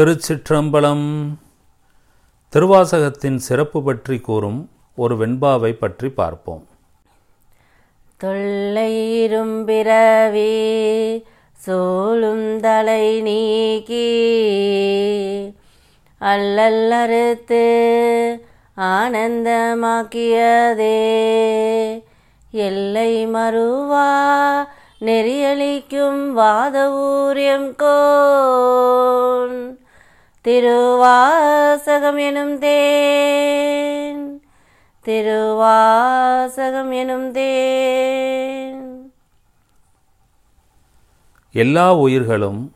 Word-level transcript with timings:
திருச்சிற்றம்பலம். 0.00 1.28
திருவாசகத்தின் 2.52 3.36
சிறப்பு 3.36 3.82
பற்றி 3.82 4.18
கூறும் 4.18 4.70
ஒரு 4.96 5.16
வெண்பாவை 5.16 5.72
பற்றி 5.72 6.08
பார்ப்போம். 6.08 6.66
தொல்லையிரும் 8.24 9.64
பிறவி 9.64 10.54
சோழும் 11.66 12.56
தலை 12.56 13.20
நீக்கி 13.20 14.08
அல்லல்லறுத்து 16.20 17.64
ஆனந்தமாக்கியதே. 18.76 19.62
எல்லை 22.50 23.26
மறுவா 23.26 24.08
நெறியளிக்கும் 25.00 26.32
வாத 26.32 26.92
ஊரியம் 26.92 27.76
கோ 27.76 28.00
திருவாசகம் 30.44 32.16
எனும் 32.16 32.58
தேன் 32.58 34.42
திருவாசகம் 35.00 36.92
எனும் 36.92 37.32
தேன் 37.32 39.12
எல்லா 41.52 41.94
உயிர்களும் 41.94 42.72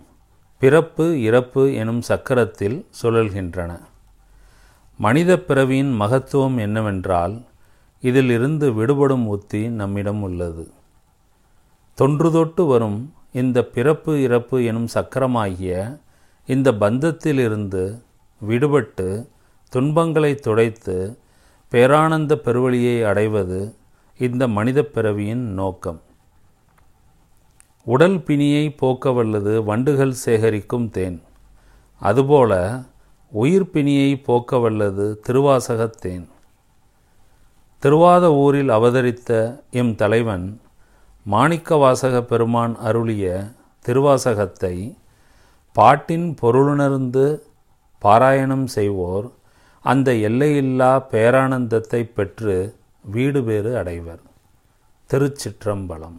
பிறப்பு 0.59 1.23
இறப்பு 1.23 1.75
எனும் 1.75 2.03
சக்கரத்தில் 2.09 2.85
சுழல்கின்றன. 3.03 3.81
மனித 4.97 5.39
பிறவியின் 5.39 6.01
மகத்துவம் 6.01 6.59
என்னவென்றால் 6.59 7.43
இதில் 8.01 8.31
இருந்து 8.31 8.73
விடுபடும் 8.73 9.27
உத்தி 9.27 9.69
நம்மிடம் 9.69 10.23
உள்ளது. 10.23 10.71
தொன்று 11.95 12.33
தொட்டு 12.33 12.65
வரும் 12.65 13.15
இந்த 13.33 13.65
பிறப்பு 13.65 14.23
இறப்பு 14.23 14.65
எனும் 14.65 14.89
சக்கரமாகிய 14.95 16.03
இந்த 16.47 16.73
பந்தத்திலிருந்து 16.73 18.03
விடுபட்டு 18.49 19.29
துன்பங்களை 19.69 20.35
துடைத்து 20.35 21.19
பேரானந்த 21.71 22.35
பெருவழியை 22.35 23.05
அடைவது 23.05 23.75
இந்த 24.19 24.49
மனித 24.49 24.83
பிறவியின் 24.83 25.53
நோக்கம். 25.53 26.01
உடல் 27.85 28.23
பிணியை 28.23 28.71
போக்க 28.71 29.11
வல்லது 29.11 29.65
வண்டுகள் 29.65 30.13
சேகரிக்கும் 30.13 30.91
தேன். 30.91 31.23
அதுபோல 31.99 32.83
உயிர் 33.31 33.71
பிணியை 33.71 34.17
போக்க 34.17 34.59
வல்லது 34.59 35.21
திருவாசகத் 35.27 35.99
தேன். 36.01 36.29
திருவாத 37.79 38.35
ஊரில் 38.35 38.69
அவதரித்த 38.69 39.63
எம் 39.71 39.95
தலைவன் 39.95 40.61
மாணிக்கவாசக 41.31 42.23
பெருமான் 42.23 42.77
அருளிய 42.77 43.53
திருவாசகத்தை 43.87 44.97
பாட்டின் 45.77 46.27
பொருளுணர்ந்து 46.43 47.25
பாராயணம் 48.03 48.67
செய்வோர் 48.77 49.27
அந்த 49.85 50.09
எல்லையில்லா 50.29 50.91
பேரானந்தத்தை 51.13 52.01
பெற்று 52.15 52.55
வீடு 53.15 53.41
பேறு 53.45 53.77
அடைவர். 53.81 54.23
திருச்சிற்றம்பலம். 55.11 56.19